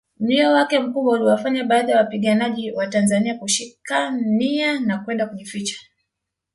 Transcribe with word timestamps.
Mlio 0.19 0.51
wake 0.51 0.79
mkubwa 0.79 1.13
uliwafanya 1.15 1.63
baadhi 1.63 1.91
ya 1.91 1.97
wapiganaji 1.97 2.71
watanzania 2.71 3.37
kushika 3.37 4.11
nia 4.11 4.79
na 4.79 4.97
kwenda 4.97 5.27
kujificha 5.27 5.79